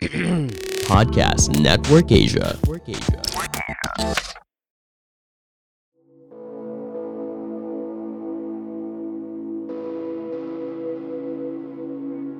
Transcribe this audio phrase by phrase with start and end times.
[0.88, 2.56] Podcast Network Asia.
[2.64, 3.20] Network Asia.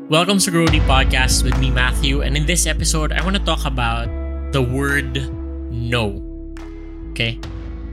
[0.09, 2.25] Welcome to Grody Podcast with me, Matthew.
[2.25, 4.09] And in this episode, I want to talk about
[4.57, 5.21] the word
[5.69, 6.17] no.
[7.13, 7.37] Okay?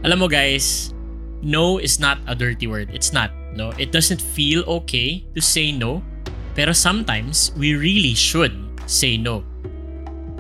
[0.08, 0.96] Alam mo guys,
[1.44, 2.88] no is not a dirty word.
[2.96, 3.36] It's not.
[3.52, 6.08] No, it doesn't feel okay to say no.
[6.56, 9.44] Pero sometimes, we really should say no.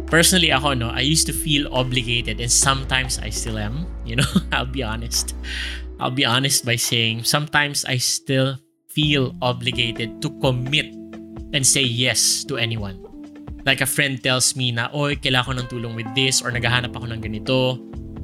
[0.08, 3.86] Personally ako, no, I used to feel obligated and sometimes I still am.
[4.08, 5.36] You know, I'll be honest.
[6.00, 10.90] I'll be honest by saying sometimes I still feel obligated to commit
[11.54, 13.04] and say yes to anyone.
[13.68, 16.95] Like a friend tells me na, oy, kailangan ko ng tulong with this or naghahanap
[16.95, 17.76] ako ng ganito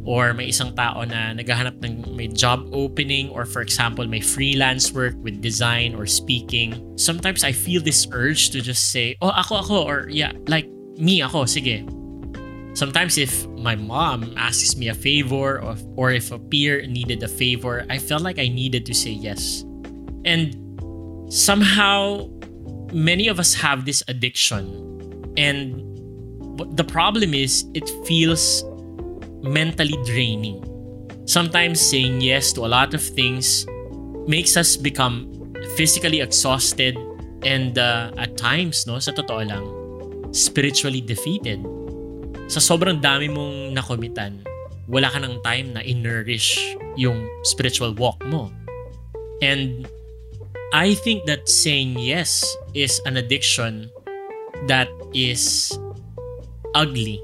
[0.06, 4.92] or may isang tao na naghahanap ng may job opening or for example may freelance
[4.92, 6.76] work with design or speaking.
[7.00, 10.68] Sometimes I feel this urge to just say oh ako ako or yeah like
[11.00, 11.88] me ako sige.
[12.74, 17.30] Sometimes if my mom asks me a favor or, or if a peer needed a
[17.30, 19.64] favor I felt like I needed to say yes.
[20.26, 20.58] And
[21.32, 22.28] somehow
[22.92, 24.68] many of us have this addiction.
[25.38, 25.82] And
[26.78, 28.64] the problem is it feels
[29.44, 30.64] mentally draining.
[31.28, 33.68] Sometimes saying yes to a lot of things
[34.28, 35.28] makes us become
[35.76, 36.96] physically exhausted
[37.44, 39.64] and uh, at times no sa totoo lang
[40.32, 41.60] spiritually defeated.
[42.48, 44.44] Sa sobrang dami mong nakomitan
[44.88, 48.52] wala ka ng time na in-nourish yung spiritual walk mo.
[49.40, 49.88] And
[50.76, 53.92] I think that saying yes is an addiction
[54.68, 55.72] that is
[56.76, 57.22] ugly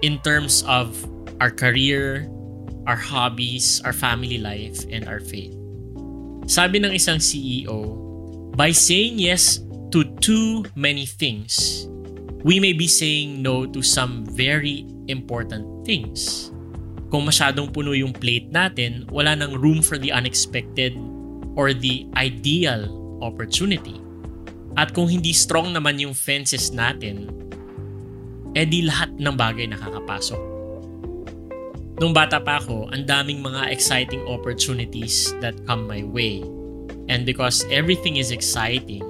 [0.00, 0.94] in terms of
[1.40, 2.26] our career,
[2.86, 5.54] our hobbies, our family life, and our faith.
[6.48, 7.94] Sabi ng isang CEO,
[8.56, 9.60] by saying yes
[9.92, 11.86] to too many things,
[12.42, 16.50] we may be saying no to some very important things.
[17.08, 20.92] Kung masyadong puno yung plate natin, wala nang room for the unexpected
[21.56, 22.88] or the ideal
[23.24, 23.96] opportunity.
[24.76, 27.32] At kung hindi strong naman yung fences natin,
[28.52, 30.57] edi lahat ng bagay nakakapasok.
[31.98, 36.46] Nung bata pa ako, ang daming mga exciting opportunities that come my way.
[37.10, 39.02] And because everything is exciting,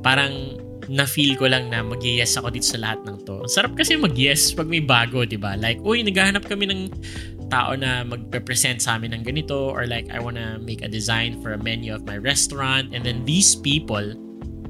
[0.00, 0.56] parang
[0.88, 3.44] na-feel ko lang na mag-yes ako dito sa lahat ng to.
[3.44, 5.60] Ang sarap kasi mag-yes pag may bago, di ba?
[5.60, 6.80] Like, uy, naghahanap kami ng
[7.52, 11.54] tao na magpe-present sa amin ng ganito or like I wanna make a design for
[11.54, 14.02] a menu of my restaurant and then these people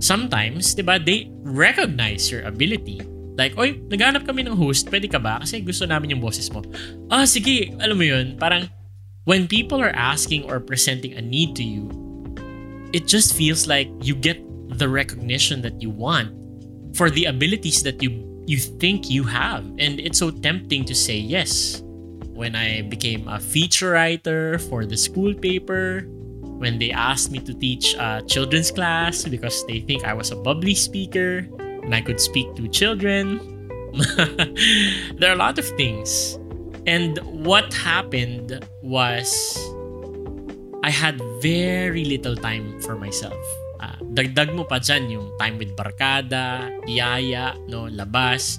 [0.01, 3.01] sometimes, 'di ba, they recognize your ability.
[3.37, 5.45] Like, oy, naghanap kami ng host, pwede ka ba?
[5.45, 6.65] Kasi gusto namin yung boses mo.
[7.13, 8.65] Ah, sige, alam mo yun, parang
[9.29, 11.93] when people are asking or presenting a need to you,
[12.97, 14.41] it just feels like you get
[14.81, 16.33] the recognition that you want
[16.97, 19.69] for the abilities that you you think you have.
[19.77, 21.83] And it's so tempting to say yes
[22.33, 26.09] when I became a feature writer for the school paper,
[26.57, 30.37] when they asked me to teach a children's class because they think I was a
[30.37, 31.49] bubbly speaker
[31.87, 33.39] and I could speak to children.
[35.17, 36.37] there are a lot of things.
[36.87, 39.31] And what happened was
[40.83, 43.39] I had very little time for myself.
[43.79, 48.59] Uh, dagdag mo pa dyan yung time with barkada, iyaya, no, labas.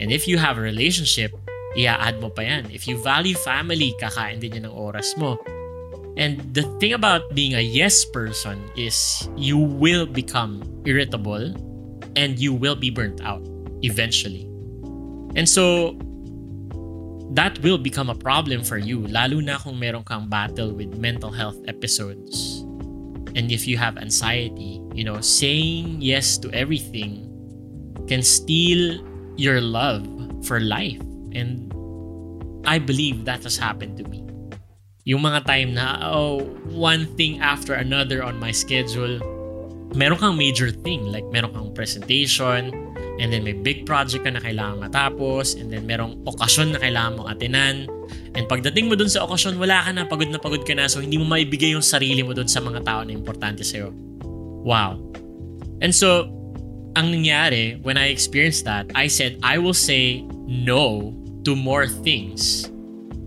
[0.00, 1.32] And if you have a relationship,
[1.76, 2.68] i-add mo pa yan.
[2.72, 5.40] If you value family, kakain din yan ng oras mo.
[6.16, 11.52] And the thing about being a yes person is you will become irritable
[12.16, 13.46] and you will be burnt out
[13.82, 14.48] eventually.
[15.36, 15.96] And so,
[17.36, 21.30] that will become a problem for you, lalo na kung meron kang battle with mental
[21.30, 22.64] health episodes.
[23.36, 27.28] And if you have anxiety, you know, saying yes to everything
[28.08, 28.96] can steal
[29.36, 30.08] your love
[30.48, 31.00] for life.
[31.36, 31.68] And
[32.64, 34.24] I believe that has happened to me.
[35.04, 39.20] Yung mga time na, oh, one thing after another on my schedule,
[39.96, 41.08] meron kang major thing.
[41.08, 42.70] Like, meron kang presentation,
[43.16, 47.16] and then may big project ka na kailangan matapos, and then merong okasyon na kailangan
[47.16, 47.88] mong atinan.
[48.36, 51.00] And pagdating mo dun sa okasyon, wala ka na, pagod na pagod ka na, so
[51.00, 53.90] hindi mo maibigay yung sarili mo dun sa mga tao na importante sa'yo.
[54.62, 55.00] Wow.
[55.80, 56.28] And so,
[56.96, 61.16] ang nangyari, when I experienced that, I said, I will say no
[61.48, 62.68] to more things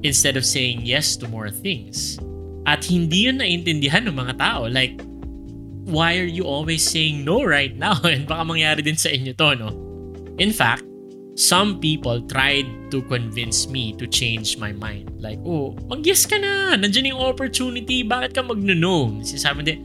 [0.01, 2.21] instead of saying yes to more things.
[2.69, 4.69] At hindi yun naintindihan ng mga tao.
[4.69, 5.01] Like,
[5.89, 7.97] why are you always saying no right now?
[8.05, 9.69] And baka mangyari din sa inyo to, no?
[10.37, 10.85] In fact,
[11.35, 15.09] some people tried to convince me to change my mind.
[15.17, 16.77] Like, oh, mag-yes ka na.
[16.77, 18.05] Nandiyan yung opportunity.
[18.05, 19.19] Bakit ka mag-no?
[19.25, 19.79] Sinasabi din,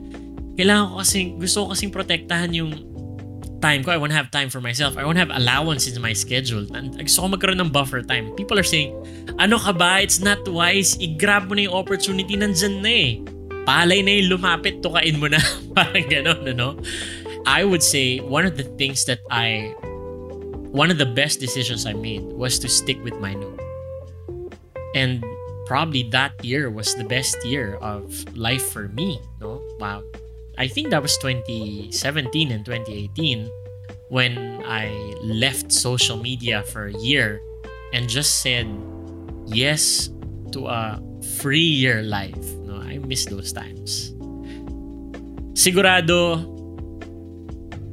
[0.55, 2.73] kailangan ko kasing, gusto ko kasing protektahan yung
[3.65, 3.91] time ko.
[3.95, 5.01] I want to have time for myself.
[5.01, 6.69] I want to have allowance in my schedule.
[6.77, 8.35] And gusto ko magkaroon ng buffer time.
[8.37, 8.93] People are saying,
[9.41, 10.05] ano ka ba?
[10.05, 11.01] It's not wise.
[11.01, 12.37] I-grab mo na yung opportunity.
[12.37, 13.11] Nandyan na eh.
[13.65, 14.85] Palay na yung lumapit.
[14.85, 15.41] Tukain mo na.
[15.77, 16.77] Parang ganon, ano?
[17.45, 19.73] I would say one of the things that I
[20.75, 23.53] one of the best decisions I made was to stick with my no.
[24.95, 25.25] And
[25.67, 29.63] probably that year was the best year of life for me, no?
[29.79, 30.03] Wow.
[30.59, 33.51] I think that was 2017 and 2018
[34.09, 34.91] when I
[35.23, 37.41] left social media for a year
[37.93, 38.67] and just said
[39.47, 40.11] yes
[40.53, 41.03] to a
[41.39, 42.54] free year life.
[42.94, 44.14] I miss those times.
[45.58, 46.46] Sigurado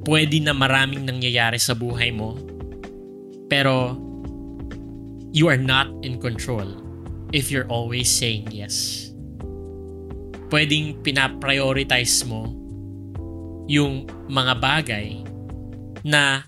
[0.06, 2.38] pwede na maraming nangyayari sa buhay mo
[3.50, 3.98] pero
[5.33, 6.65] you are not in control
[7.33, 9.09] if you're always saying yes.
[10.51, 12.51] Pwedeng pinaprioritize mo
[13.71, 15.07] yung mga bagay
[16.03, 16.44] na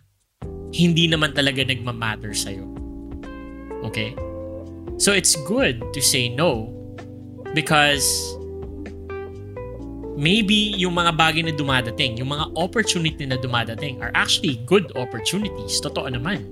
[0.75, 2.67] hindi naman talaga nagmamatter sa'yo.
[3.87, 4.11] Okay?
[4.99, 6.67] So it's good to say no
[7.55, 8.03] because
[10.15, 15.81] maybe yung mga bagay na dumadating, yung mga opportunity na dumadating are actually good opportunities.
[15.81, 16.49] Totoo naman.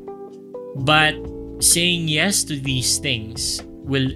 [0.82, 1.18] But
[1.62, 4.10] saying yes to these things will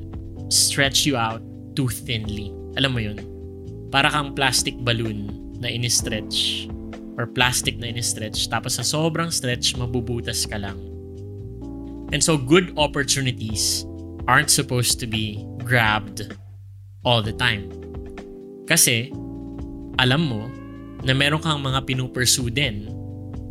[0.50, 1.42] stretch you out
[1.78, 2.50] too thinly.
[2.78, 3.18] Alam mo yun?
[3.94, 5.30] Para kang plastic balloon
[5.62, 6.68] na in-stretch
[7.16, 10.76] or plastic na in-stretch tapos sa sobrang stretch mabubutas ka lang.
[12.12, 13.86] And so good opportunities
[14.28, 16.34] aren't supposed to be grabbed
[17.06, 17.70] all the time.
[18.66, 19.14] Kasi
[20.00, 20.48] alam mo
[21.06, 22.90] na meron kang mga pinupursue din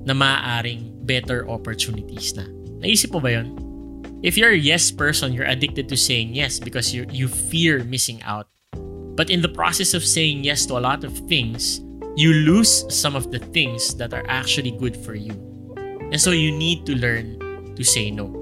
[0.05, 2.45] na maaaring better opportunities na.
[2.81, 3.57] Naisip mo ba yun?
[4.25, 8.25] If you're a yes person, you're addicted to saying yes because you you fear missing
[8.25, 8.49] out.
[9.15, 11.85] But in the process of saying yes to a lot of things,
[12.17, 15.37] you lose some of the things that are actually good for you.
[16.11, 17.39] And so you need to learn
[17.77, 18.33] to say no.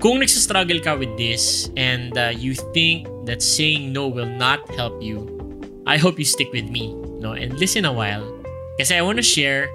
[0.00, 4.96] Kung nagsastruggle ka with this and uh, you think that saying no will not help
[5.04, 5.28] you,
[5.84, 8.24] I hope you stick with me no, and listen a while
[8.80, 9.68] kasi I want to share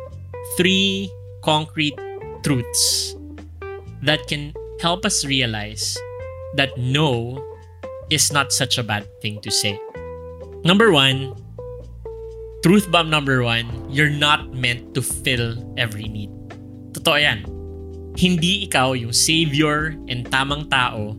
[0.57, 1.13] three
[1.45, 1.94] concrete
[2.42, 3.13] truths
[4.01, 4.50] that can
[4.81, 5.94] help us realize
[6.57, 7.38] that no
[8.09, 9.77] is not such a bad thing to say.
[10.65, 11.38] Number one,
[12.65, 16.33] truth bomb number one, you're not meant to fill every need.
[16.98, 17.45] Totoo yan.
[18.18, 21.13] Hindi ikaw yung savior and tamang tao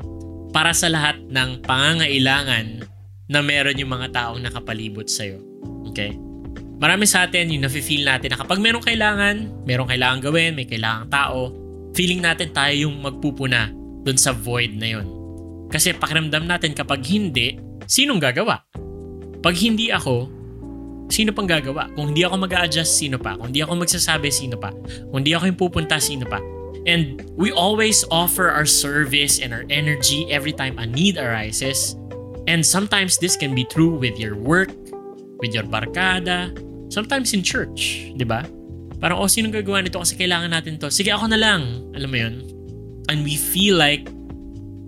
[0.51, 2.83] para sa lahat ng pangangailangan
[3.31, 5.46] na meron yung mga taong nakapalibot sa'yo.
[5.97, 6.13] Okay?
[6.77, 11.09] Marami sa atin yung nafe-feel natin na kapag merong kailangan, merong kailangan gawin, may kailangang
[11.09, 11.49] tao,
[11.97, 13.73] feeling natin tayo yung magpupuna
[14.05, 15.09] dun sa void na yun.
[15.73, 17.57] Kasi pakiramdam natin kapag hindi,
[17.89, 18.61] sinong gagawa?
[19.41, 20.29] Pag hindi ako,
[21.09, 21.89] sino pang gagawa?
[21.97, 23.41] Kung hindi ako mag adjust sino pa?
[23.41, 24.69] Kung hindi ako magsasabi, sino pa?
[25.09, 26.45] Kung hindi ako yung pupunta, sino pa?
[26.85, 31.97] And we always offer our service and our energy every time a need arises.
[32.47, 34.71] And sometimes this can be true with your work,
[35.41, 36.53] with your barkada,
[36.93, 38.45] sometimes in church, di ba?
[38.97, 40.89] Parang, oh, sinong gagawa nito kasi kailangan natin to?
[40.89, 41.85] Sige, ako na lang.
[41.93, 42.35] Alam mo yun?
[43.13, 44.09] And we feel like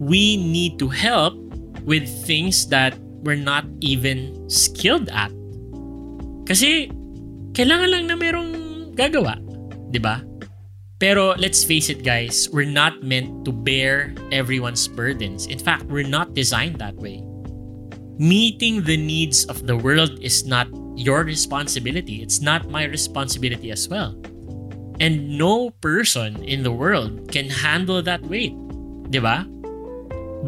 [0.00, 1.36] we need to help
[1.84, 5.30] with things that we're not even skilled at.
[6.48, 6.88] Kasi,
[7.52, 8.52] kailangan lang na merong
[8.96, 9.36] gagawa.
[9.92, 10.24] Di ba?
[10.98, 15.46] Pero let's face it guys, we're not meant to bear everyone's burdens.
[15.46, 17.22] In fact, we're not designed that way.
[18.18, 20.66] Meeting the needs of the world is not
[20.98, 22.18] your responsibility.
[22.18, 24.18] It's not my responsibility as well.
[24.98, 28.58] And no person in the world can handle that weight.
[29.14, 29.46] Di ba?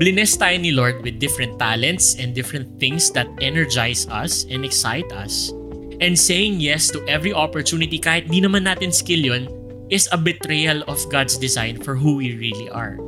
[0.03, 5.07] Blines tayo ni Lord with different talents and different things that energize us and excite
[5.15, 5.55] us.
[6.03, 9.47] And saying yes to every opportunity kahit di naman natin skill yun
[9.95, 12.99] is a betrayal of God's design for who we really are.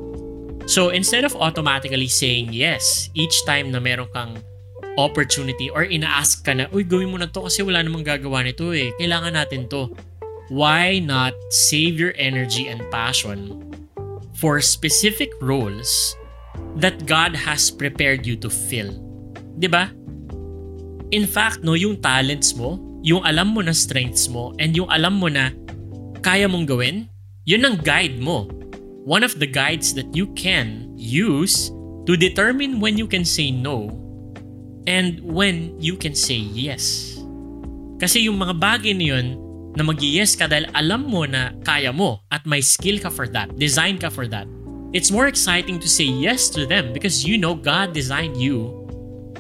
[0.70, 4.38] So instead of automatically saying yes each time na meron kang
[5.00, 8.72] opportunity or ina-ask ka na, uy, gawin mo na to kasi wala namang gagawa nito
[8.76, 8.92] eh.
[9.00, 9.92] Kailangan natin to.
[10.52, 13.64] Why not save your energy and passion
[14.36, 16.12] for specific roles
[16.76, 18.92] that God has prepared you to fill?
[19.56, 19.88] ba?
[21.12, 25.16] In fact, no, yung talents mo, yung alam mo na strengths mo, and yung alam
[25.16, 25.52] mo na
[26.20, 27.08] kaya mong gawin,
[27.44, 28.48] yun ang guide mo.
[29.04, 31.72] One of the guides that you can use
[32.04, 34.01] to determine when you can say no
[34.86, 37.16] and when you can say yes.
[38.02, 39.26] Kasi yung mga bagay na yun,
[39.72, 43.24] na mag yes ka dahil alam mo na kaya mo at may skill ka for
[43.30, 44.44] that, design ka for that.
[44.92, 48.68] It's more exciting to say yes to them because you know God designed you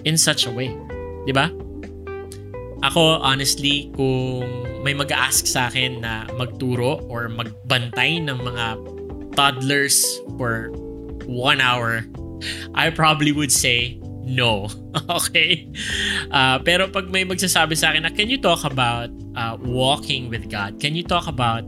[0.08, 0.72] in such a way.
[1.28, 1.52] Ba?
[2.82, 4.48] Ako, honestly, kung
[4.82, 8.66] may mag-ask sa akin na magturo or magbantay ng mga
[9.36, 10.02] toddlers
[10.34, 10.72] for
[11.28, 12.02] one hour,
[12.74, 14.70] I probably would say no.
[15.10, 15.68] okay?
[16.30, 20.48] Uh, pero pag may magsasabi sa akin na, can you talk about uh, walking with
[20.48, 20.78] God?
[20.78, 21.66] Can you talk about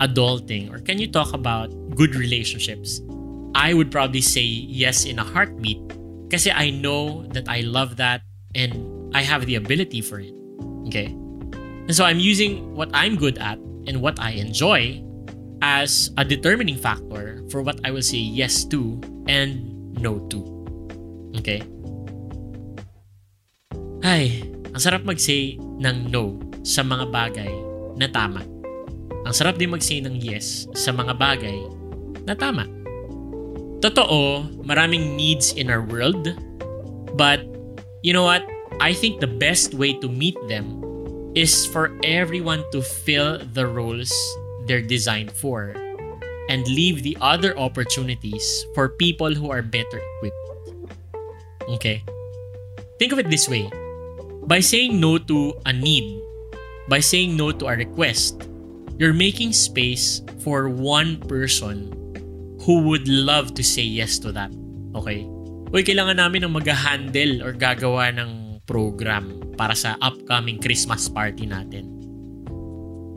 [0.00, 0.72] adulting?
[0.72, 3.00] Or can you talk about good relationships?
[3.54, 5.78] I would probably say yes in a heartbeat
[6.28, 8.22] kasi I know that I love that
[8.54, 8.74] and
[9.14, 10.34] I have the ability for it.
[10.90, 11.06] Okay?
[11.86, 15.04] And so I'm using what I'm good at and what I enjoy
[15.62, 20.42] as a determining factor for what I will say yes to and no to.
[21.38, 21.62] Okay?
[24.04, 24.44] Ay,
[24.76, 27.48] ang sarap mag-say ng no sa mga bagay
[27.96, 28.44] na tama.
[29.24, 31.56] Ang sarap din mag-say ng yes sa mga bagay
[32.28, 32.68] na tama.
[33.80, 36.36] Totoo, maraming needs in our world,
[37.16, 37.48] but
[38.04, 38.44] you know what?
[38.76, 40.84] I think the best way to meet them
[41.32, 44.12] is for everyone to fill the roles
[44.68, 45.72] they're designed for
[46.52, 48.44] and leave the other opportunities
[48.76, 50.44] for people who are better equipped.
[51.80, 52.04] Okay?
[53.00, 53.72] Think of it this way.
[54.44, 56.04] By saying no to a need,
[56.84, 58.44] by saying no to a request,
[59.00, 61.88] you're making space for one person
[62.60, 64.52] who would love to say yes to that.
[64.92, 65.24] Okay?
[65.72, 71.88] Uy, kailangan namin ng mag-handle or gagawa ng program para sa upcoming Christmas party natin.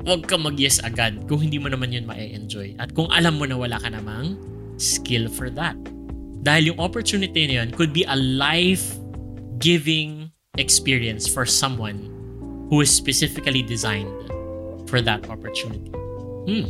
[0.08, 3.60] Huwag ka mag-yes agad kung hindi mo naman yun ma-enjoy at kung alam mo na
[3.60, 4.40] wala ka namang
[4.80, 5.76] skill for that.
[6.40, 12.12] Dahil yung opportunity na yun could be a life-giving experience for someone
[12.70, 14.12] who is specifically designed
[14.90, 15.92] for that opportunity.
[16.48, 16.68] Hmm.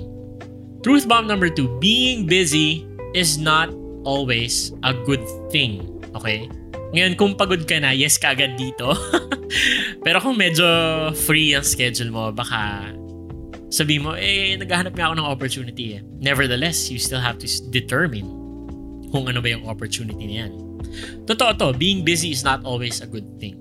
[0.84, 3.74] Truth bomb number two, being busy is not
[4.06, 5.84] always a good thing.
[6.15, 6.48] Okay?
[6.96, 8.96] Ngayon, kung pagod ka na, yes ka agad dito.
[10.06, 10.63] Pero kung medyo
[11.27, 12.88] free ang schedule mo, baka
[13.67, 16.01] sabi mo, eh, naghahanap nga ako ng opportunity eh.
[16.24, 18.24] Nevertheless, you still have to determine
[19.12, 20.51] kung ano ba yung opportunity na yan.
[21.27, 23.60] Totoo to, being busy is not always a good thing.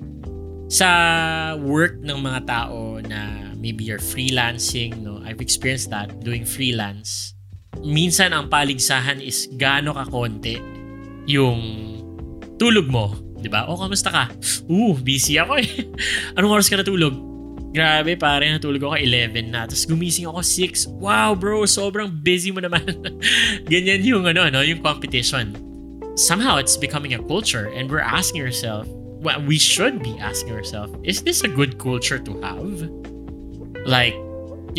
[0.67, 0.89] Sa
[1.63, 5.23] work ng mga tao na maybe you're freelancing, no?
[5.23, 7.35] I've experienced that doing freelance.
[7.83, 10.59] Minsan ang paligsahan is gaano ka konti
[11.31, 11.61] yung
[12.59, 13.69] tulog mo, 'di ba?
[13.71, 14.25] O kamusta ka?
[14.67, 15.69] Uh, busy ako eh.
[16.39, 17.15] Anong oras ka natulog?
[17.77, 19.69] Grabe, pare, natulog ako 11 na.
[19.69, 20.97] Tapos gumising ako 6.
[20.97, 22.89] Wow, bro, sobrang busy mo naman.
[23.71, 25.53] Ganyan yung ano, no, yung competition.
[26.17, 28.89] Somehow it's becoming a culture and we're asking ourselves,
[29.27, 32.87] well, we should be asking ourselves, is this a good culture to have?
[33.83, 34.15] Like,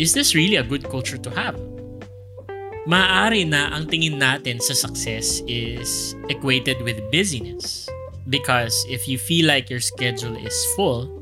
[0.00, 1.60] is this really a good culture to have?
[2.88, 7.84] maaari na ang tingin natin sa success is equated with busyness.
[8.32, 11.12] Because if you feel like your schedule is full,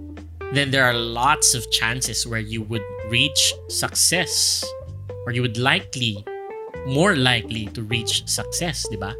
[0.54, 4.62] then there are lots of chances where you would reach success
[5.26, 6.22] or you would likely,
[6.86, 9.10] more likely to reach success, ba?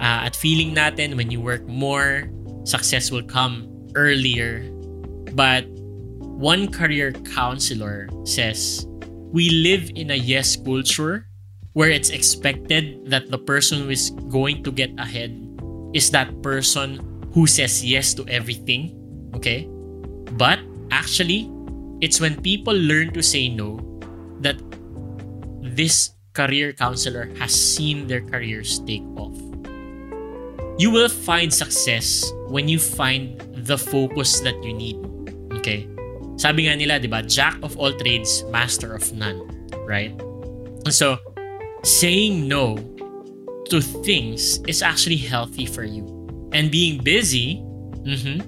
[0.00, 2.32] Uh, at feeling natin when you work more,
[2.66, 4.66] success will come earlier.
[5.32, 5.64] But
[6.36, 8.84] one career counselor says,
[9.32, 11.26] we live in a yes culture
[11.72, 15.32] where it's expected that the person who is going to get ahead
[15.94, 17.00] is that person
[17.32, 18.96] who says yes to everything.
[19.34, 19.68] Okay?
[20.36, 20.58] But
[20.90, 21.50] actually,
[22.00, 23.80] it's when people learn to say no
[24.40, 24.56] that
[25.62, 29.36] this career counselor has seen their careers take off.
[30.78, 34.96] You will find success when you find the focus that you need.
[35.58, 35.88] Okay?
[36.36, 37.22] Sabi nga nila, di ba?
[37.24, 39.40] Jack of all trades, master of none.
[39.88, 40.12] Right?
[40.88, 41.18] So,
[41.82, 42.76] saying no
[43.70, 46.04] to things is actually healthy for you.
[46.52, 47.58] And being busy
[48.06, 48.40] mm-hmm,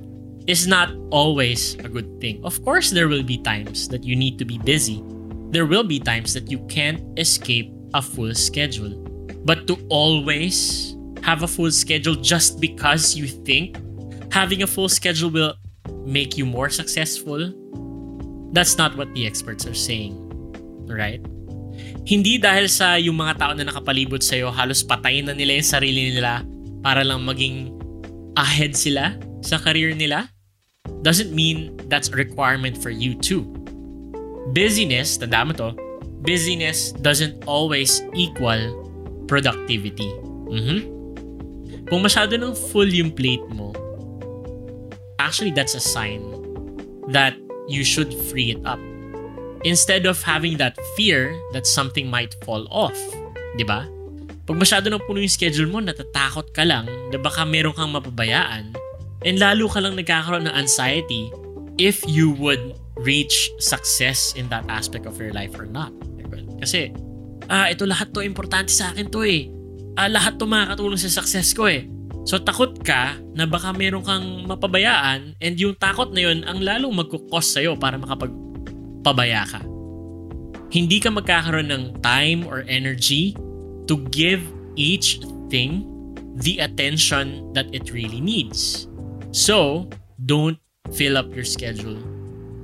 [0.46, 2.40] is not always a good thing.
[2.44, 5.02] Of course, there will be times that you need to be busy.
[5.50, 8.94] There will be times that you can't escape a full schedule.
[9.44, 13.76] But to always have a full schedule just because you think
[14.32, 15.54] having a full schedule will
[16.04, 17.52] make you more successful,
[18.52, 20.16] that's not what the experts are saying.
[20.88, 21.20] Right?
[22.08, 26.02] Hindi dahil sa yung mga tao na nakapalibot sa'yo, halos patayin na nila yung sarili
[26.16, 26.40] nila
[26.80, 27.68] para lang maging
[28.40, 29.12] ahead sila
[29.44, 30.32] sa career nila.
[31.04, 33.44] Doesn't mean that's a requirement for you too.
[34.56, 35.76] Busyness, tanda mo to,
[36.24, 38.56] busyness doesn't always equal
[39.28, 40.08] productivity.
[40.48, 40.80] Mm-hmm.
[41.92, 43.67] Kung masyado ng full yung plate mo,
[45.18, 46.22] actually that's a sign
[47.10, 47.34] that
[47.68, 48.80] you should free it up
[49.66, 52.96] instead of having that fear that something might fall off.
[53.58, 53.86] Di ba?
[54.48, 58.72] Pag masyado nang puno yung schedule mo, natatakot ka lang na baka meron kang mapabayaan
[59.26, 61.28] and lalo ka lang nagkakaroon ng anxiety
[61.76, 65.92] if you would reach success in that aspect of your life or not.
[66.58, 66.90] Kasi,
[67.46, 69.46] ah, ito lahat to importante sa akin to eh.
[69.98, 71.86] Ah, lahat to makakatulong sa success ko eh.
[72.28, 76.92] So takot ka na baka meron kang mapabayaan and yung takot na yun ang lalong
[76.92, 79.64] magkukos sa'yo para makapagpabaya ka.
[80.68, 83.32] Hindi ka magkakaroon ng time or energy
[83.88, 84.44] to give
[84.76, 85.88] each thing
[86.44, 88.92] the attention that it really needs.
[89.32, 89.88] So,
[90.28, 90.60] don't
[90.92, 91.96] fill up your schedule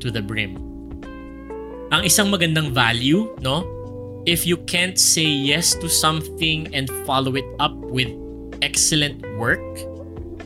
[0.04, 0.60] to the brim.
[1.88, 3.64] Ang isang magandang value, no?
[4.28, 8.12] If you can't say yes to something and follow it up with
[8.62, 9.62] excellent work,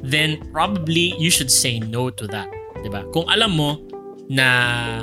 [0.02, 2.48] then probably you should say no to that.
[2.88, 3.04] ba?
[3.12, 3.82] Kung alam mo
[4.30, 5.02] na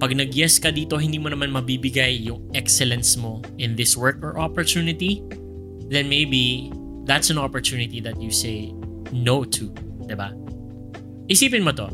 [0.00, 4.40] pag nag-yes ka dito, hindi mo naman mabibigay yung excellence mo in this work or
[4.40, 5.20] opportunity,
[5.92, 6.72] then maybe
[7.04, 8.72] that's an opportunity that you say
[9.12, 9.68] no to.
[10.10, 10.32] ba?
[11.28, 11.92] Isipin mo to.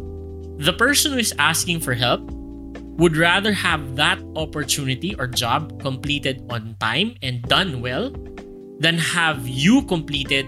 [0.62, 2.24] The person who is asking for help
[2.96, 8.08] would rather have that opportunity or job completed on time and done well
[8.80, 10.44] than have you completed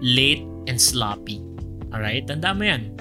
[0.00, 1.42] late and sloppy.
[1.90, 2.26] Alright?
[2.26, 2.94] Tanda mo yan.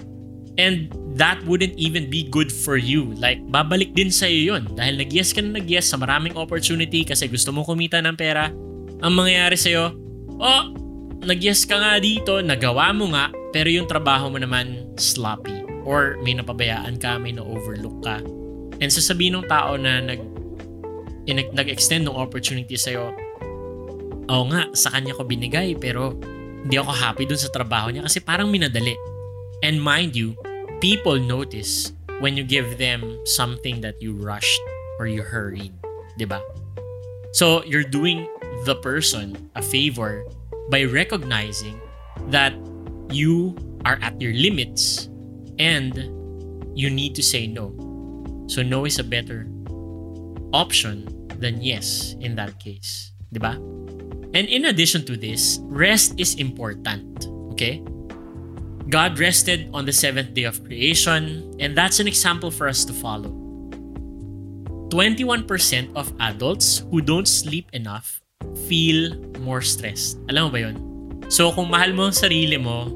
[0.58, 3.13] And that wouldn't even be good for you.
[3.18, 4.63] Like, babalik din sa'yo yun.
[4.77, 8.53] Dahil nag-yes ka na nag-yes sa maraming opportunity kasi gusto mo kumita ng pera.
[9.01, 9.98] Ang mangyayari sa'yo,
[10.38, 10.63] oh,
[11.25, 15.65] nag-yes ka nga dito, nagawa mo nga, pero yung trabaho mo naman sloppy.
[15.84, 18.22] Or may napabayaan ka, may na-overlook ka.
[18.77, 20.22] And sasabihin ng tao na nag,
[21.30, 23.13] nag-extend ng opportunity sa'yo,
[24.30, 26.15] oo nga, sa kanya ko binigay pero
[26.63, 28.96] hindi ako happy dun sa trabaho niya kasi parang minadali.
[29.63, 30.36] And mind you,
[30.80, 34.63] people notice when you give them something that you rushed
[35.00, 35.75] or you hurried.
[35.84, 36.15] ba?
[36.20, 36.39] Diba?
[37.34, 38.30] So, you're doing
[38.63, 40.24] the person a favor
[40.70, 41.82] by recognizing
[42.30, 42.53] that
[43.10, 45.10] you are at your limits
[45.60, 45.98] and
[46.77, 47.74] you need to say no.
[48.48, 49.48] So, no is a better
[50.53, 51.10] option
[51.42, 53.12] than yes in that case.
[53.34, 53.58] ba?
[54.34, 57.30] And in addition to this, rest is important.
[57.54, 57.86] Okay?
[58.89, 62.93] God rested on the seventh day of creation, and that's an example for us to
[62.93, 63.32] follow.
[64.89, 65.50] 21%
[65.96, 68.22] of adults who don't sleep enough
[68.67, 70.19] feel more stressed.
[70.30, 70.76] Alam mo ba yun?
[71.34, 72.89] So kung mahal mo ang sarili mo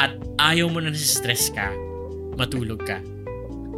[0.00, 1.68] at ayaw mo na stress ka,
[2.40, 3.00] matulog ka.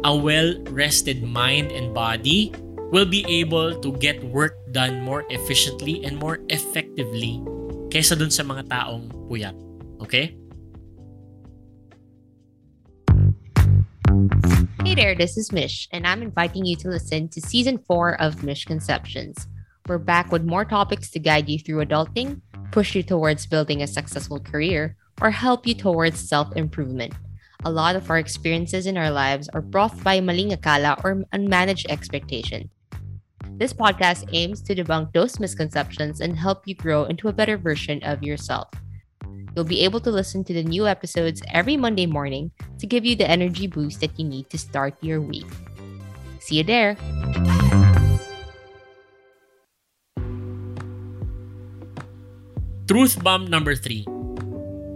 [0.07, 2.55] A well-rested mind and body
[2.91, 7.43] will be able to get work done more efficiently and more effectively
[7.91, 9.55] kaysa dun sa mga taong puyat.
[10.03, 10.35] Okay?
[14.87, 18.43] Hey there, this is Mish, and I'm inviting you to listen to season four of
[18.43, 19.47] Mish Conceptions.
[19.87, 22.39] We're back with more topics to guide you through adulting,
[22.71, 27.11] push you towards building a successful career, or help you towards self improvement.
[27.65, 31.89] A lot of our experiences in our lives are brought by maling akala or unmanaged
[31.89, 32.69] expectation.
[33.57, 37.97] This podcast aims to debunk those misconceptions and help you grow into a better version
[38.05, 38.69] of yourself.
[39.57, 43.17] You'll be able to listen to the new episodes every Monday morning to give you
[43.17, 45.49] the energy boost that you need to start your week.
[46.37, 47.01] See you there.
[52.85, 54.05] Truth bomb number three.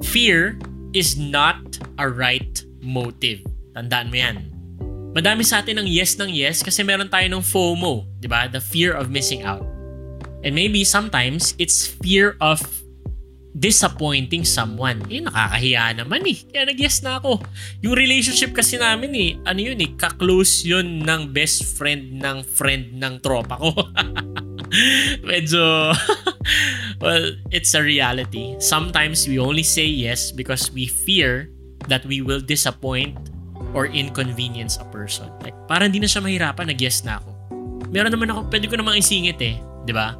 [0.06, 0.62] Fear
[0.94, 3.42] is not a right motive.
[3.74, 4.51] Tandaan mo yan.
[5.12, 8.48] Madami sa atin ng yes ng yes kasi meron tayo ng FOMO, di ba?
[8.48, 9.68] The fear of missing out.
[10.42, 12.64] And maybe sometimes it's fear of
[13.52, 15.04] disappointing someone.
[15.12, 16.40] Eh, nakakahiya naman eh.
[16.48, 17.44] Kaya nag-yes na ako.
[17.84, 22.96] Yung relationship kasi namin eh, ano yun eh, ka-close yun ng best friend ng friend
[22.96, 23.76] ng tropa ko.
[25.28, 25.92] Medyo,
[27.04, 28.56] well, it's a reality.
[28.64, 31.52] Sometimes we only say yes because we fear
[31.92, 33.20] that we will disappoint
[33.74, 35.32] or inconvenience a person.
[35.42, 37.30] Like, para hindi na siya mahirapan, nag-yes na ako.
[37.92, 39.60] Meron naman ako, pwede ko namang isingit eh.
[39.84, 40.16] Di ba?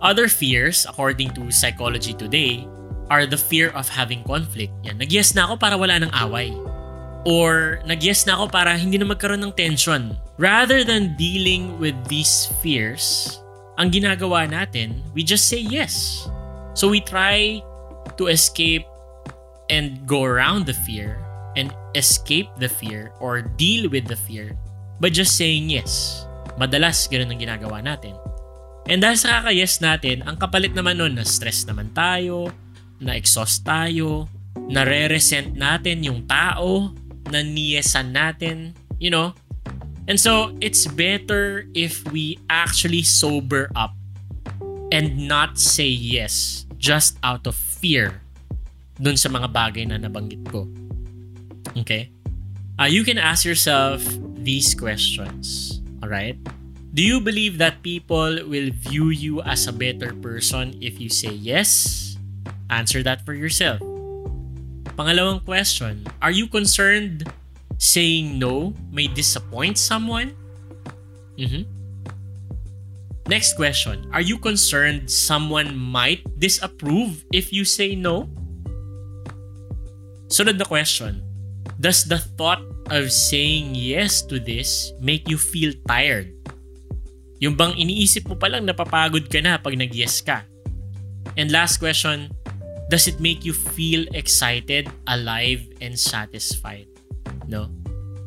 [0.00, 2.68] Other fears, according to Psychology Today,
[3.08, 4.72] are the fear of having conflict.
[4.84, 6.52] Yan, nag-yes na ako para wala ng away.
[7.26, 10.14] Or nag-yes na ako para hindi na magkaroon ng tension.
[10.38, 13.36] Rather than dealing with these fears,
[13.80, 16.24] ang ginagawa natin, we just say yes.
[16.76, 17.64] So we try
[18.20, 18.84] to escape
[19.72, 21.25] and go around the fear
[21.96, 24.52] escape the fear or deal with the fear
[25.00, 26.24] by just saying yes.
[26.60, 28.16] Madalas, ganun ang ginagawa natin.
[28.86, 32.52] And dahil sa kaka-yes natin, ang kapalit naman nun, na-stress naman tayo,
[33.02, 34.30] na-exhaust tayo,
[34.70, 36.94] na-re-resent natin yung tao,
[37.26, 39.34] na niyesan natin, you know?
[40.06, 43.90] And so, it's better if we actually sober up
[44.94, 48.22] and not say yes just out of fear
[49.02, 50.70] dun sa mga bagay na nabanggit ko.
[51.74, 52.10] Okay?
[52.78, 54.04] uh, you can ask yourself
[54.36, 55.80] these questions.
[56.02, 56.36] All right?
[56.94, 61.32] Do you believe that people will view you as a better person if you say
[61.32, 62.16] yes?
[62.70, 63.80] Answer that for yourself.
[64.96, 67.28] Pangalawang question, are you concerned
[67.76, 70.32] saying no may disappoint someone?
[71.36, 71.68] Mm-hmm.
[73.28, 78.30] Next question, are you concerned someone might disapprove if you say no?
[80.32, 81.25] Sunod na question,
[81.80, 86.32] does the thought of saying yes to this make you feel tired?
[87.42, 90.44] Yung bang iniisip mo palang napapagod ka na pag nag-yes ka?
[91.36, 92.32] And last question,
[92.88, 96.88] does it make you feel excited, alive, and satisfied?
[97.44, 97.68] No?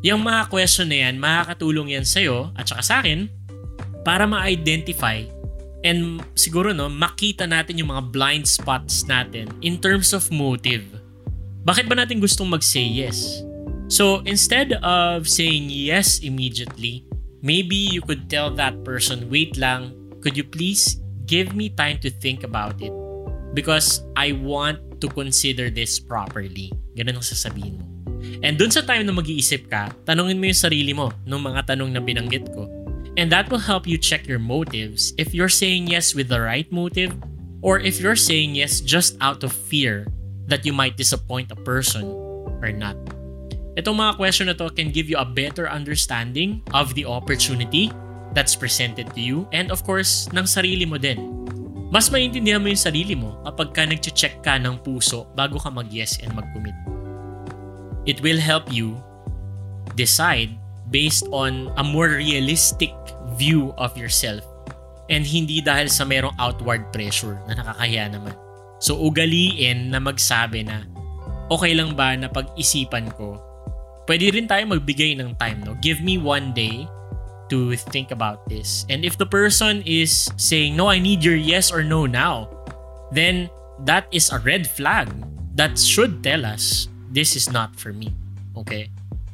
[0.05, 3.27] Yung mga question na yan, makakatulong yan sa'yo at saka sa akin
[4.05, 5.25] para ma-identify
[5.83, 10.83] and siguro no, makita natin yung mga blind spots natin in terms of motive.
[11.67, 13.43] Bakit ba natin gustong mag-say yes?
[13.89, 17.03] So instead of saying yes immediately,
[17.41, 19.91] maybe you could tell that person, wait lang,
[20.21, 22.93] could you please give me time to think about it?
[23.51, 26.71] Because I want to consider this properly.
[26.95, 27.85] Ganun ang sasabihin mo.
[28.43, 31.91] And dun sa time na mag-iisip ka, tanungin mo yung sarili mo ng mga tanong
[31.91, 32.67] na binanggit ko.
[33.19, 36.67] And that will help you check your motives if you're saying yes with the right
[36.71, 37.11] motive
[37.59, 40.07] or if you're saying yes just out of fear
[40.49, 42.03] that you might disappoint a person
[42.59, 42.97] or not.
[43.79, 47.87] Itong mga question na to can give you a better understanding of the opportunity
[48.35, 51.17] that's presented to you and of course, ng sarili mo din.
[51.89, 56.21] Mas maintindihan mo yung sarili mo kapag ka nag-check ka ng puso bago ka mag-yes
[56.21, 56.75] and mag-commit.
[58.05, 58.99] It will help you
[59.97, 60.53] decide
[60.89, 62.93] based on a more realistic
[63.37, 64.45] view of yourself
[65.09, 68.33] and hindi dahil sa merong outward pressure na nakakahiya naman.
[68.79, 70.87] So ugaliin na magsabi na
[71.51, 73.35] okay lang ba na pag-isipan ko?
[74.07, 75.77] Pwede rin tayo magbigay ng time, no?
[75.83, 76.87] Give me one day
[77.49, 78.85] to think about this.
[78.89, 82.49] And if the person is saying, no, I need your yes or no now,
[83.11, 83.49] then
[83.85, 85.09] that is a red flag
[85.57, 88.13] that should tell us this is not for me.
[88.55, 88.89] Okay?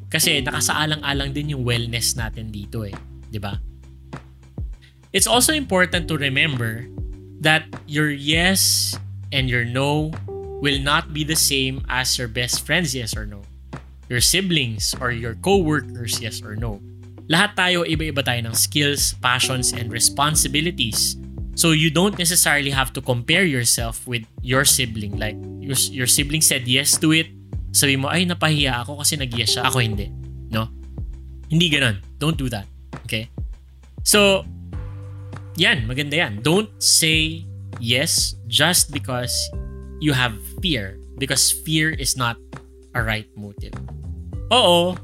[0.09, 2.95] Kasi nakasaalang-alang din yung wellness natin dito eh.
[3.35, 3.59] ba?
[5.11, 6.87] It's also important to remember
[7.43, 8.95] that your yes
[9.31, 10.11] and your no
[10.61, 13.41] will not be the same as your best friend's yes or no.
[14.09, 16.81] Your siblings or your co-workers yes or no.
[17.25, 21.17] Lahat tayo iba-iba tayo ng skills, passions, and responsibilities.
[21.57, 25.17] So you don't necessarily have to compare yourself with your sibling.
[25.17, 27.31] Like, your, your sibling said yes to it,
[27.73, 30.11] sabi mo, ay, napahiya ako kasi nag-yes siya, ako hindi.
[30.51, 30.69] No?
[31.49, 31.99] Hindi ganun.
[32.21, 32.67] Don't do that.
[33.07, 33.31] Okay?
[34.05, 34.45] So,
[35.57, 36.43] yan, maganda yan.
[36.43, 37.47] Don't say
[37.79, 39.33] yes just because
[39.99, 40.97] you have fear.
[41.17, 42.37] Because fear is not
[42.93, 43.73] a right motive.
[44.51, 44.95] Oo,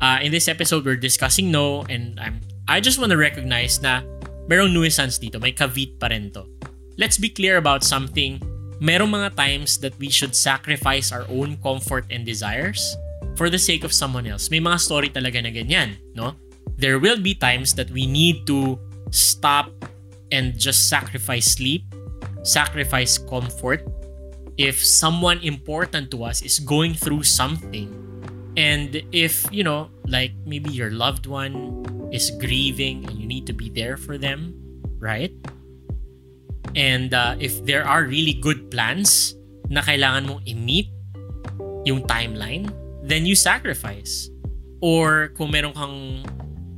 [0.00, 4.02] uh, in this episode, we're discussing no and I'm, I just want to recognize na
[4.48, 5.40] merong nuisance dito.
[5.40, 6.44] May kavit pa rin to.
[6.96, 8.40] Let's be clear about something.
[8.78, 12.96] Merong mga times that we should sacrifice our own comfort and desires
[13.36, 14.50] for the sake of someone else.
[14.50, 16.36] May mga story talaga na ganyan, no?
[16.76, 18.78] There will be times that we need to
[19.10, 19.70] stop
[20.34, 21.86] and just sacrifice sleep,
[22.44, 23.82] sacrifice comfort
[24.56, 28.04] if someone important to us is going through something
[28.56, 33.52] and if, you know, like maybe your loved one is grieving and you need to
[33.52, 34.54] be there for them,
[34.98, 35.34] right?
[36.76, 39.34] And uh, if there are really good plans
[39.70, 40.90] na kailangan mong i-meet
[41.82, 42.70] yung timeline,
[43.02, 44.30] then you sacrifice.
[44.78, 45.98] Or kung meron kang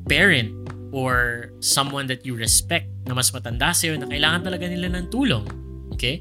[0.09, 0.53] parent
[0.93, 5.47] or someone that you respect na mas matanda sa'yo na kailangan talaga nila ng tulong.
[5.95, 6.21] Okay?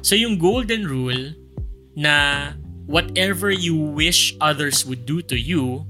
[0.00, 1.36] So yung golden rule
[1.92, 2.56] na
[2.88, 5.84] whatever you wish others would do to you,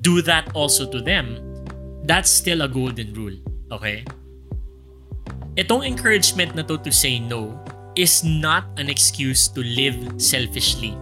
[0.00, 1.42] do that also to them.
[2.06, 3.34] That's still a golden rule.
[3.74, 4.06] Okay?
[5.58, 7.58] Itong encouragement na to to say no
[7.98, 10.94] is not an excuse to live selfishly.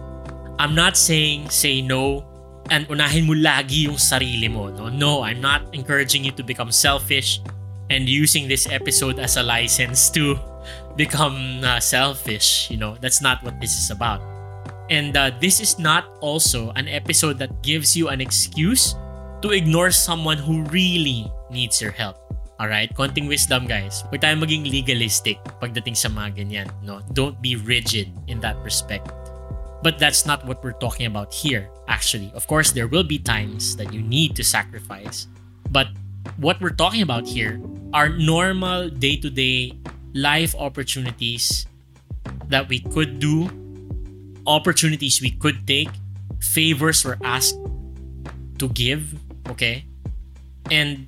[0.57, 2.23] I'm not saying say no
[2.71, 4.71] and unahin mo lagi yung sarili mo.
[4.73, 7.43] No, no I'm not encouraging you to become selfish
[7.89, 10.35] and using this episode as a license to
[10.95, 12.69] become uh, selfish.
[12.71, 14.21] You know, that's not what this is about.
[14.89, 18.95] And uh, this is not also an episode that gives you an excuse
[19.41, 22.17] to ignore someone who really needs your help.
[22.61, 22.93] Alright?
[22.95, 24.03] Konting wisdom, guys.
[24.07, 26.67] Huwag tayo maging legalistic pagdating sa mga ganyan.
[26.85, 27.03] No?
[27.11, 29.11] Don't be rigid in that respect.
[29.83, 32.31] But that's not what we're talking about here, actually.
[32.33, 35.27] Of course, there will be times that you need to sacrifice.
[35.69, 35.91] But
[36.37, 37.59] what we're talking about here
[37.93, 39.73] are normal day to day
[40.13, 41.67] life opportunities
[42.47, 43.49] that we could do,
[44.47, 45.89] opportunities we could take,
[46.39, 47.59] favors we're asked
[48.59, 49.15] to give,
[49.49, 49.85] okay?
[50.71, 51.07] And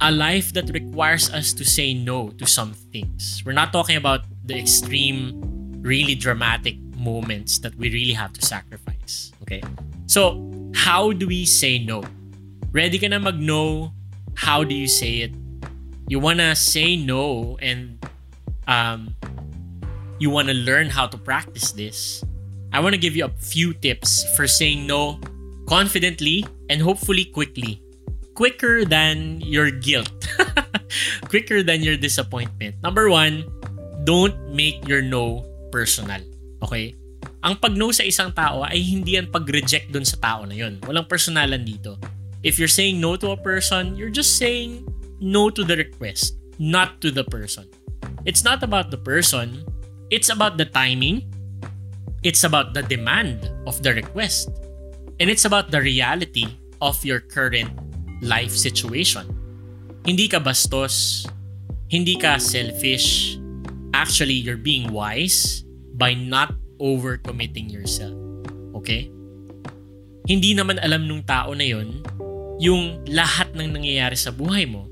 [0.00, 3.42] a life that requires us to say no to some things.
[3.46, 5.38] We're not talking about the extreme,
[5.80, 9.30] really dramatic moments that we really have to sacrifice.
[9.42, 9.62] Okay?
[10.06, 10.42] So,
[10.74, 12.02] how do we say no?
[12.72, 13.92] Ready ka na mag-no?
[14.34, 15.32] How do you say it?
[16.08, 17.98] You wanna say no and
[18.66, 19.14] um,
[20.18, 22.24] you wanna learn how to practice this.
[22.72, 25.20] I wanna give you a few tips for saying no
[25.68, 27.82] confidently and hopefully quickly
[28.34, 30.28] quicker than your guilt.
[31.28, 32.76] quicker than your disappointment.
[32.82, 33.44] Number one,
[34.04, 36.20] don't make your no personal.
[36.64, 36.96] Okay?
[37.42, 40.78] Ang pag-no sa isang tao ay hindi yan pag-reject dun sa tao na yun.
[40.86, 41.98] Walang personalan dito.
[42.42, 44.82] If you're saying no to a person, you're just saying
[45.22, 47.70] no to the request, not to the person.
[48.26, 49.62] It's not about the person.
[50.10, 51.30] It's about the timing.
[52.26, 54.50] It's about the demand of the request.
[55.22, 56.46] And it's about the reality
[56.82, 57.70] of your current
[58.22, 59.30] life situation.
[60.02, 61.30] Hindi ka bastos,
[61.86, 63.38] hindi ka selfish.
[63.94, 65.62] Actually, you're being wise
[65.94, 68.18] by not overcommitting yourself.
[68.82, 69.06] Okay?
[70.26, 72.02] Hindi naman alam nung tao na yon
[72.62, 74.86] yung lahat ng nangyayari sa buhay mo.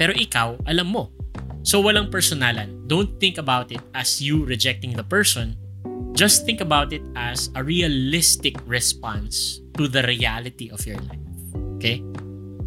[0.00, 1.12] Pero ikaw, alam mo.
[1.60, 2.88] So walang personalan.
[2.88, 5.60] Don't think about it as you rejecting the person.
[6.16, 11.20] Just think about it as a realistic response to the reality of your life.
[11.76, 12.00] Okay?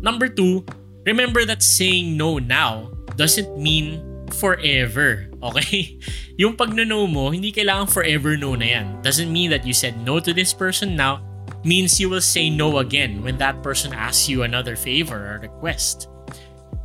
[0.06, 0.62] Number two,
[1.10, 4.06] remember that saying no now doesn't mean
[4.38, 5.26] forever.
[5.42, 5.98] Okay?
[6.42, 8.86] Yung pag no mo, hindi kailangan forever no na yan.
[9.02, 11.22] Doesn't mean that you said no to this person now
[11.66, 16.08] means you will say no again when that person asks you another favor or request.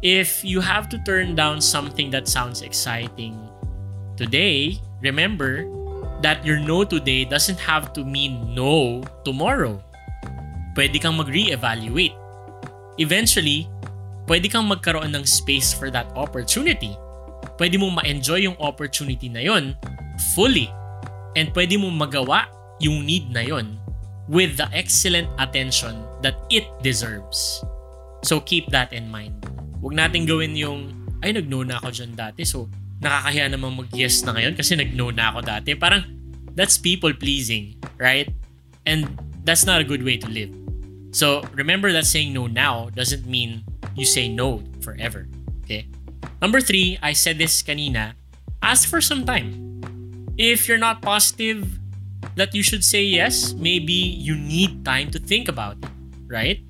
[0.01, 3.37] If you have to turn down something that sounds exciting
[4.17, 5.69] today, remember
[6.25, 9.77] that your no today doesn't have to mean no tomorrow.
[10.73, 12.17] Pwede kang mag-reevaluate
[13.01, 13.65] eventually,
[14.29, 16.93] pwede kang magkaroon ng space for that opportunity.
[17.57, 19.77] Pwede mong ma-enjoy yung opportunity na yon
[20.37, 20.69] fully.
[21.37, 22.49] And pwede mong magawa
[22.81, 23.80] yung need na yon
[24.31, 27.67] with the excellent attention that it deserves.
[28.23, 29.35] So keep that in mind.
[29.83, 30.95] Huwag natin gawin yung,
[31.27, 32.71] ay nag-no na ako dyan dati so
[33.03, 35.75] nakakahiya naman mag-yes na ngayon kasi nag-no na ako dati.
[35.75, 36.07] Parang
[36.55, 38.31] that's people pleasing, right?
[38.87, 40.55] And that's not a good way to live.
[41.11, 43.67] So remember that saying no now doesn't mean
[43.99, 45.27] you say no forever.
[45.67, 45.91] Okay?
[46.39, 48.15] Number three, I said this kanina,
[48.63, 49.83] ask for some time.
[50.39, 51.80] If you're not positive
[52.37, 55.91] that you should say yes, maybe you need time to think about it,
[56.29, 56.61] right?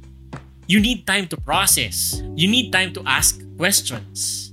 [0.66, 2.22] You need time to process.
[2.36, 4.50] You need time to ask questions.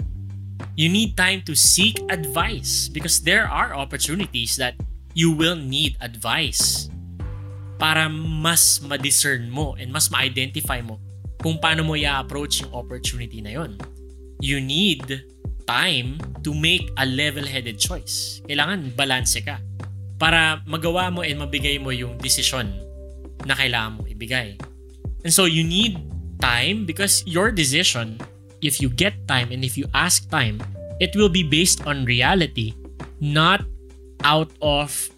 [0.78, 4.78] You need time to seek advice because there are opportunities that
[5.14, 6.90] you will need advice
[7.78, 11.02] para mas ma-discern mo and mas ma-identify mo
[11.42, 13.78] kung paano mo i-approach yung opportunity na yon.
[14.42, 15.06] You need
[15.66, 18.42] time to make a level-headed choice.
[18.46, 19.62] Kailangan balance ka
[20.18, 22.74] para magawa mo and mabigay mo yung decision
[23.46, 24.58] na kailangan mo ibigay.
[25.24, 25.98] And so you need
[26.42, 28.22] time because your decision,
[28.62, 30.62] if you get time and if you ask time,
[31.00, 32.74] it will be based on reality,
[33.22, 33.62] not
[34.26, 35.10] out of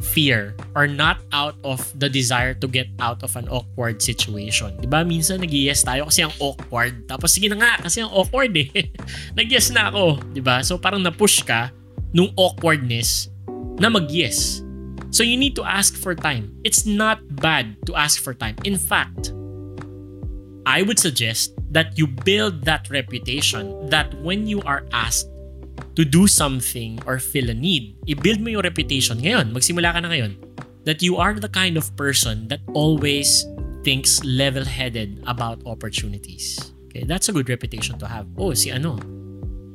[0.00, 4.72] fear or not out of the desire to get out of an awkward situation.
[4.80, 5.04] 'Di ba?
[5.04, 7.04] Minsan nag-yes tayo kasi ang awkward.
[7.08, 8.68] Tapos sige na nga kasi ang awkward eh.
[9.38, 10.60] nag-yes na ako, 'di ba?
[10.64, 11.72] So parang na-push ka
[12.12, 13.28] nung awkwardness
[13.78, 14.62] na mag-yes.
[15.10, 16.52] So you need to ask for time.
[16.64, 18.56] It's not bad to ask for time.
[18.64, 19.32] In fact,
[20.66, 25.30] I would suggest that you build that reputation that when you are asked
[25.94, 29.54] to do something or feel a need, i-build mo yung reputation ngayon.
[29.54, 30.36] Magsimula ka na ngayon.
[30.84, 33.46] That you are the kind of person that always
[33.82, 36.58] thinks level-headed about opportunities.
[36.90, 38.26] Okay, that's a good reputation to have.
[38.38, 38.98] Oh, si ano,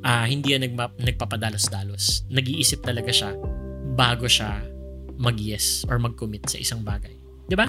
[0.04, 2.28] uh, hindi yan nagma- nagpapadalos-dalos.
[2.28, 3.32] Nag-iisip talaga siya
[3.92, 4.60] bago siya
[5.20, 7.14] mag-yes or mag-commit sa isang bagay.
[7.52, 7.68] Ba?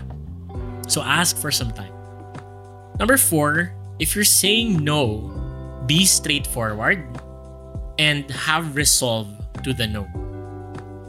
[0.88, 1.91] So ask for some time.
[2.99, 5.27] Number four, if you're saying no,
[5.86, 7.03] be straightforward
[7.99, 9.27] and have resolve
[9.63, 10.07] to the no.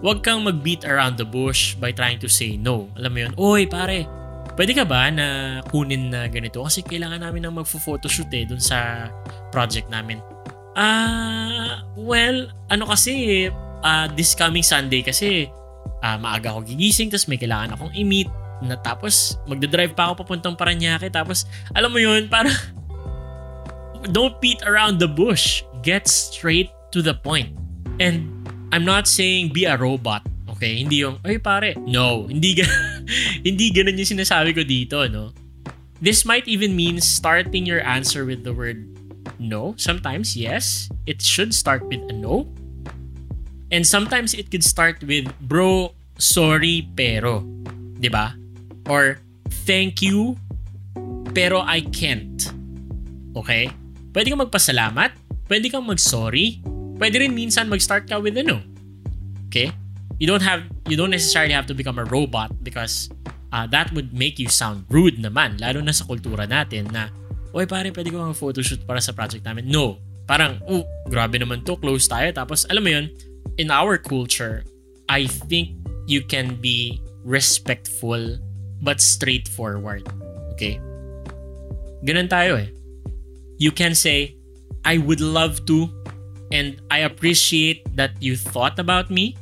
[0.05, 2.93] Huwag kang mag-beat around the bush by trying to say no.
[3.01, 4.05] Alam mo yun, Oy, pare,
[4.53, 6.61] pwede ka ba na kunin na ganito?
[6.61, 9.09] Kasi kailangan namin ng magfo-photoshoot eh dun sa
[9.49, 10.21] project namin.
[10.75, 13.49] Ah, uh, well, ano kasi,
[13.85, 15.53] uh, this coming Sunday kasi
[16.01, 18.33] uh, maaga ako gigising tapos may kailangan akong i-meet
[18.65, 21.45] na tapos magdadrive pa ako papuntang Paranaque tapos
[21.77, 22.49] alam mo yun, para
[24.13, 25.63] don't beat around the bush.
[25.85, 27.53] Get straight to the point.
[28.01, 28.29] And
[28.73, 30.25] I'm not saying be a robot.
[30.55, 33.03] Okay, hindi yung, ay pare, no, hindi, ga-
[33.47, 35.35] hindi ganun yung sinasabi ko dito, no?
[35.99, 38.87] This might even mean starting your answer with the word
[39.39, 39.75] no.
[39.77, 42.49] Sometimes, yes, it should start with a no.
[43.75, 47.43] And sometimes it could start with, bro, sorry, pero.
[47.99, 48.39] 'Di ba?
[48.87, 49.19] Or,
[49.67, 50.39] thank you,
[51.35, 52.39] pero I can't.
[53.35, 53.67] Okay?
[54.15, 55.11] Pwede kang magpasalamat,
[55.51, 56.63] pwede kang mag-sorry,
[57.03, 58.63] pwede rin minsan mag-start ka with a no.
[59.51, 59.75] Okay?
[60.23, 63.11] You don't have, you don't necessarily have to become a robot because
[63.51, 67.11] uh, that would make you sound rude naman, lalo na sa kultura natin na,
[67.55, 69.71] Oy pare, pwede ko mag photoshoot para sa project namin.
[69.71, 70.03] No.
[70.27, 72.27] Parang, oh, grabe naman to, close tayo.
[72.35, 73.07] Tapos, alam mo yun,
[73.59, 74.65] in our culture,
[75.09, 78.39] I think you can be respectful
[78.83, 80.05] but straightforward.
[80.57, 80.81] Okay?
[82.05, 82.69] Ganun tayo eh.
[83.57, 84.37] You can say,
[84.85, 85.89] I would love to
[86.53, 89.39] and I appreciate that you thought about me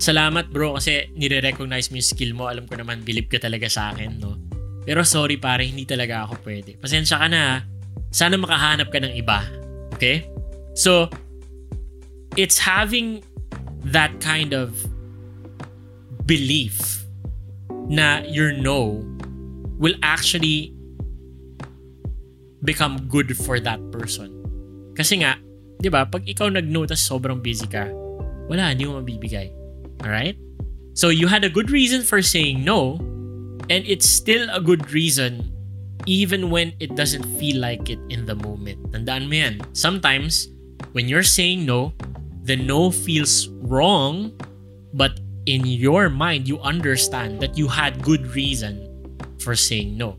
[0.00, 2.48] salamat bro kasi nire-recognize mo yung skill mo.
[2.48, 4.40] Alam ko naman, believe ka talaga sa akin, no?
[4.88, 6.80] Pero sorry pare, hindi talaga ako pwede.
[6.80, 7.62] Pasensya ka na.
[8.08, 9.44] Sana makahanap ka ng iba.
[9.94, 10.24] Okay?
[10.72, 11.12] So,
[12.40, 13.20] it's having
[13.84, 14.72] that kind of
[16.24, 17.04] belief
[17.92, 19.04] na your no
[19.76, 20.72] will actually
[22.64, 24.32] become good for that person.
[24.96, 25.36] Kasi nga,
[25.84, 27.92] di ba, pag ikaw nag-no tas sobrang busy ka,
[28.48, 29.52] wala, hindi mo mabibigay.
[30.00, 30.40] Alright?
[30.96, 32.96] So you had a good reason for saying no,
[33.68, 35.44] and it's still a good reason
[36.08, 38.80] even when it doesn't feel like it in the moment.
[38.92, 39.54] Tandaan mo yan.
[39.76, 40.48] Sometimes,
[40.96, 41.92] when you're saying no,
[42.50, 44.34] the no feels wrong,
[44.90, 48.90] but in your mind, you understand that you had good reason
[49.38, 50.18] for saying no.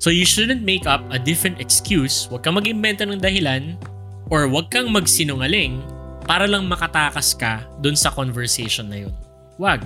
[0.00, 3.76] So you shouldn't make up a different excuse, wag kang mag-inventa ng dahilan,
[4.32, 5.84] or wag kang magsinungaling
[6.24, 9.14] para lang makatakas ka dun sa conversation na yun.
[9.60, 9.84] Wag.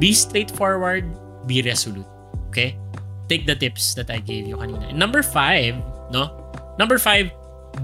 [0.00, 1.04] Be straightforward,
[1.44, 2.08] be resolute.
[2.48, 2.74] Okay?
[3.28, 4.88] Take the tips that I gave you kanina.
[4.88, 5.76] And number five,
[6.08, 6.32] no?
[6.80, 7.30] Number five,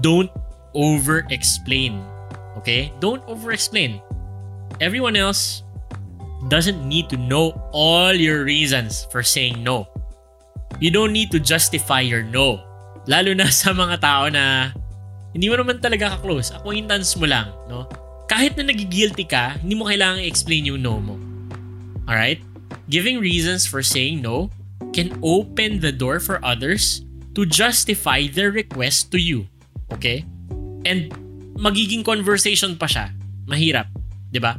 [0.01, 0.33] don't
[0.73, 2.10] over-explain.
[2.61, 2.93] Okay?
[3.01, 3.97] Don't over-explain.
[4.77, 5.65] Everyone else
[6.49, 9.89] doesn't need to know all your reasons for saying no.
[10.81, 12.61] You don't need to justify your no.
[13.05, 14.73] Lalo na sa mga tao na
[15.33, 16.53] hindi mo naman talaga ka-close.
[16.53, 17.85] Acquaintance mo lang, no?
[18.31, 21.15] Kahit na nagigilty ka, hindi mo kailangan i-explain yung no mo.
[22.07, 22.39] Alright?
[22.87, 24.49] Giving reasons for saying no
[24.91, 27.03] can open the door for others
[27.35, 29.47] to justify their request to you.
[29.91, 30.23] Okay?
[30.83, 31.11] And
[31.61, 33.13] magiging conversation pa siya.
[33.45, 33.87] Mahirap.
[33.93, 34.01] ba?
[34.33, 34.53] Diba?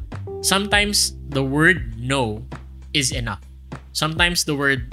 [0.46, 2.46] Sometimes the word no
[2.94, 3.42] is enough.
[3.90, 4.86] Sometimes the word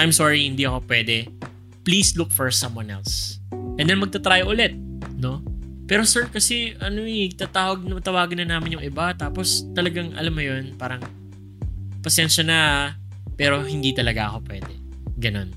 [0.00, 1.28] I'm sorry, hindi ako pwede.
[1.84, 3.36] Please look for someone else.
[3.76, 4.72] And then magta-try ulit,
[5.20, 5.44] no?
[5.84, 9.12] Pero sir, kasi ano eh, tatawag, tawagan na namin yung iba.
[9.12, 11.04] Tapos talagang, alam mo yun, parang
[12.00, 12.58] pasensya na,
[13.36, 14.72] pero hindi talaga ako pwede.
[15.20, 15.52] Ganon.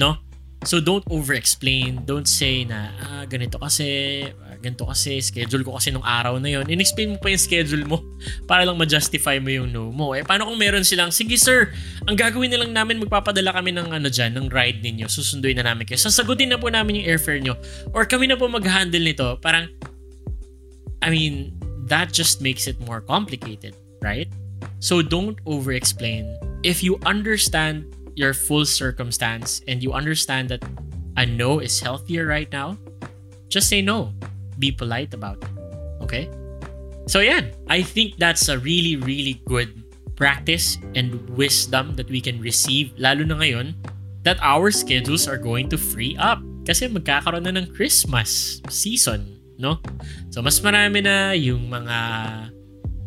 [0.00, 0.16] No?
[0.62, 2.06] So don't over-explain.
[2.06, 4.22] Don't say na, ah, ganito kasi,
[4.62, 6.70] ganito kasi, schedule ko kasi nung araw na yon.
[6.70, 7.98] In-explain mo pa yung schedule mo
[8.50, 10.14] para lang ma-justify mo yung no mo.
[10.14, 11.74] Eh, paano kung meron silang, sige sir,
[12.06, 15.10] ang gagawin na lang namin, magpapadala kami ng ano dyan, ng ride ninyo.
[15.10, 15.98] Susunduin na namin kayo.
[15.98, 17.58] Sasagutin na po namin yung airfare nyo.
[17.90, 19.34] Or kami na po mag-handle nito.
[19.42, 19.66] Parang,
[21.02, 21.50] I mean,
[21.90, 24.30] that just makes it more complicated, right?
[24.78, 26.38] So don't over-explain.
[26.62, 30.64] If you understand your full circumstance and you understand that
[31.16, 32.76] a no is healthier right now,
[33.48, 34.12] just say no
[34.58, 35.50] be polite about it.
[36.02, 36.30] Okay?
[37.06, 39.82] So yeah, I think that's a really, really good
[40.14, 43.74] practice and wisdom that we can receive, lalo na ngayon,
[44.22, 46.38] that our schedules are going to free up.
[46.62, 49.26] Kasi magkakaroon na ng Christmas season,
[49.58, 49.82] no?
[50.30, 51.96] So mas marami na yung mga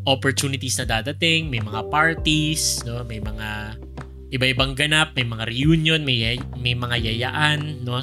[0.04, 3.00] opportunities na dadating, may mga parties, no?
[3.08, 3.80] May mga
[4.34, 8.02] iba-ibang ganap, may mga reunion, may may mga yayaan, no?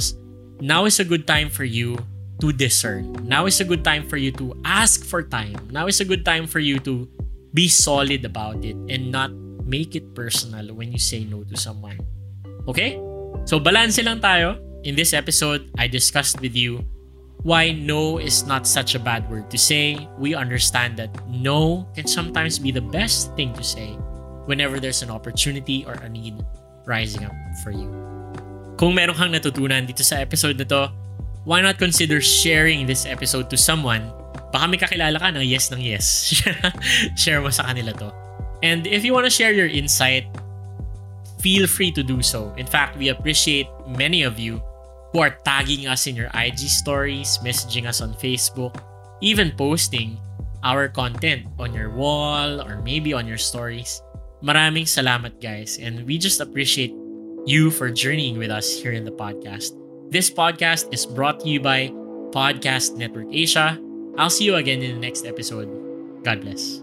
[0.62, 1.98] Now is a good time for you
[2.38, 3.10] to discern.
[3.26, 5.58] Now is a good time for you to ask for time.
[5.70, 7.06] Now is a good time for you to
[7.54, 9.30] be solid about it and not
[9.66, 11.98] make it personal when you say no to someone.
[12.66, 12.98] Okay?
[13.46, 14.58] So balance lang tayo.
[14.82, 16.82] In this episode, I discussed with you
[17.46, 19.94] why no is not such a bad word to say.
[20.18, 23.94] We understand that no can sometimes be the best thing to say
[24.46, 26.38] whenever there's an opportunity or a need
[26.84, 27.88] rising up for you.
[28.76, 30.82] Kung meron kang natutunan dito sa episode na to,
[31.44, 34.02] why not consider sharing this episode to someone?
[34.50, 36.34] Baka may kakilala ka na yes ng yes.
[37.22, 38.10] share mo sa kanila to.
[38.62, 40.26] And if you want to share your insight,
[41.42, 42.54] feel free to do so.
[42.54, 44.62] In fact, we appreciate many of you
[45.10, 48.78] who are tagging us in your IG stories, messaging us on Facebook,
[49.20, 50.16] even posting
[50.62, 54.00] our content on your wall or maybe on your stories.
[54.42, 56.90] Maraming salamat guys and we just appreciate
[57.46, 59.78] you for journeying with us here in the podcast.
[60.10, 61.94] This podcast is brought to you by
[62.34, 63.78] Podcast Network Asia.
[64.18, 65.70] I'll see you again in the next episode.
[66.26, 66.82] God bless.